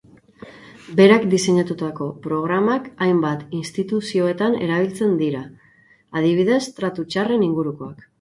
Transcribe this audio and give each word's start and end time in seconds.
Berak 0.99 1.25
diseinatutako 1.33 2.07
programak 2.23 2.87
hainbat 3.07 3.43
instituzioetan 3.57 4.57
erabiltzen 4.69 5.13
dira, 5.21 5.43
adibidez 6.23 6.59
tratu-txarren 6.81 7.45
ingurukoak. 7.51 8.03